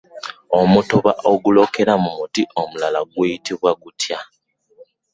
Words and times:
Omutuba 0.59 1.11
ogulokera 1.31 1.93
ku 1.97 2.01
muti 2.15 2.41
omulala 2.61 2.99
guyitibwa 3.11 3.71
gutya? 3.81 4.19